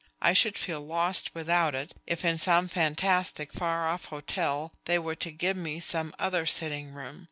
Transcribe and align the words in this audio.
I 0.19 0.33
should 0.33 0.57
feel 0.57 0.79
lost 0.81 1.35
without 1.35 1.75
it 1.75 1.93
if, 2.07 2.25
in 2.25 2.39
some 2.39 2.67
fantastic, 2.67 3.53
far 3.53 3.87
off 3.87 4.05
hotel, 4.05 4.73
they 4.85 4.97
were 4.97 5.13
to 5.17 5.29
give 5.29 5.55
me 5.57 5.79
some 5.79 6.15
other 6.17 6.47
sitting 6.47 6.91
room. 6.95 7.19